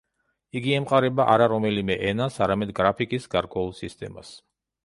[0.59, 4.35] იგი ემყარება არა რომელიმე ენას, არამედ გრაფიკის გარკვეულ სისტემას.